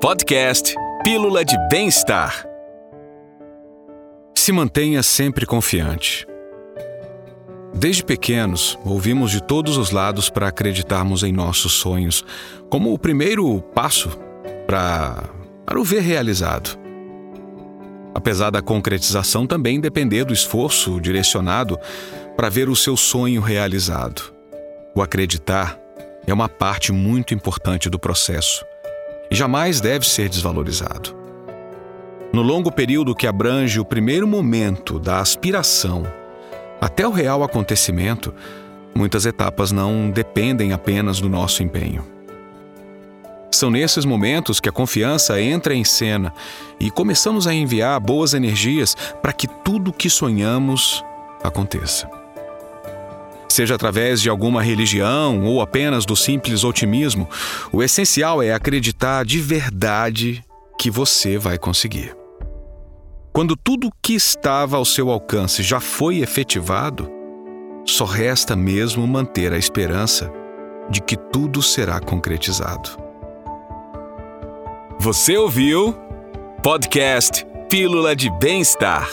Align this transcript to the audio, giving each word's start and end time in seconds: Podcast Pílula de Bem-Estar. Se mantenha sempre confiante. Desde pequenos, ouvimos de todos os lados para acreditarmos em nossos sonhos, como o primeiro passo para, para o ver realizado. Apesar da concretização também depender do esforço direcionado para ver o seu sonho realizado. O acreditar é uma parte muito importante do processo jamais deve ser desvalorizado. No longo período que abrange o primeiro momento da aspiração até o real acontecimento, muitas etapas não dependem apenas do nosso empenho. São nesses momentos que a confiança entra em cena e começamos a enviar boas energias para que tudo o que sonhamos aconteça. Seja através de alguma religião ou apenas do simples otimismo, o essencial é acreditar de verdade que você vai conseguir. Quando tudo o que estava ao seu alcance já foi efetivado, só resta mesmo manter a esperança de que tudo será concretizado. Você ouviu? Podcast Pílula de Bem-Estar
Podcast 0.00 0.74
Pílula 1.04 1.44
de 1.44 1.58
Bem-Estar. 1.68 2.46
Se 4.34 4.50
mantenha 4.50 5.02
sempre 5.02 5.44
confiante. 5.44 6.26
Desde 7.74 8.02
pequenos, 8.02 8.78
ouvimos 8.82 9.30
de 9.30 9.42
todos 9.42 9.76
os 9.76 9.90
lados 9.90 10.30
para 10.30 10.48
acreditarmos 10.48 11.22
em 11.22 11.34
nossos 11.34 11.72
sonhos, 11.72 12.24
como 12.70 12.94
o 12.94 12.98
primeiro 12.98 13.60
passo 13.74 14.08
para, 14.66 15.22
para 15.66 15.78
o 15.78 15.84
ver 15.84 16.00
realizado. 16.00 16.78
Apesar 18.14 18.48
da 18.48 18.62
concretização 18.62 19.46
também 19.46 19.78
depender 19.82 20.24
do 20.24 20.32
esforço 20.32 20.98
direcionado 20.98 21.78
para 22.38 22.48
ver 22.48 22.70
o 22.70 22.76
seu 22.76 22.96
sonho 22.96 23.42
realizado. 23.42 24.34
O 24.96 25.02
acreditar 25.02 25.78
é 26.26 26.32
uma 26.32 26.48
parte 26.48 26.90
muito 26.90 27.34
importante 27.34 27.90
do 27.90 27.98
processo 27.98 28.64
jamais 29.30 29.80
deve 29.80 30.06
ser 30.06 30.28
desvalorizado. 30.28 31.14
No 32.32 32.42
longo 32.42 32.70
período 32.70 33.14
que 33.14 33.26
abrange 33.26 33.80
o 33.80 33.84
primeiro 33.84 34.26
momento 34.26 34.98
da 34.98 35.18
aspiração 35.20 36.06
até 36.80 37.06
o 37.06 37.10
real 37.10 37.42
acontecimento, 37.42 38.34
muitas 38.94 39.26
etapas 39.26 39.70
não 39.70 40.10
dependem 40.10 40.72
apenas 40.72 41.20
do 41.20 41.28
nosso 41.28 41.62
empenho. 41.62 42.04
São 43.52 43.70
nesses 43.70 44.04
momentos 44.04 44.60
que 44.60 44.68
a 44.68 44.72
confiança 44.72 45.40
entra 45.40 45.74
em 45.74 45.84
cena 45.84 46.32
e 46.78 46.90
começamos 46.90 47.46
a 47.46 47.52
enviar 47.52 47.98
boas 48.00 48.32
energias 48.32 48.96
para 49.20 49.32
que 49.32 49.46
tudo 49.46 49.90
o 49.90 49.92
que 49.92 50.08
sonhamos 50.08 51.04
aconteça. 51.42 52.19
Seja 53.60 53.74
através 53.74 54.22
de 54.22 54.30
alguma 54.30 54.62
religião 54.62 55.44
ou 55.44 55.60
apenas 55.60 56.06
do 56.06 56.16
simples 56.16 56.64
otimismo, 56.64 57.28
o 57.70 57.82
essencial 57.82 58.42
é 58.42 58.54
acreditar 58.54 59.22
de 59.22 59.38
verdade 59.38 60.42
que 60.78 60.90
você 60.90 61.36
vai 61.36 61.58
conseguir. 61.58 62.16
Quando 63.34 63.54
tudo 63.54 63.88
o 63.88 63.92
que 64.02 64.14
estava 64.14 64.78
ao 64.78 64.84
seu 64.86 65.10
alcance 65.10 65.62
já 65.62 65.78
foi 65.78 66.20
efetivado, 66.20 67.06
só 67.84 68.06
resta 68.06 68.56
mesmo 68.56 69.06
manter 69.06 69.52
a 69.52 69.58
esperança 69.58 70.32
de 70.88 71.02
que 71.02 71.14
tudo 71.14 71.62
será 71.62 72.00
concretizado. 72.00 72.88
Você 74.98 75.36
ouviu? 75.36 75.94
Podcast 76.62 77.44
Pílula 77.68 78.16
de 78.16 78.30
Bem-Estar 78.38 79.06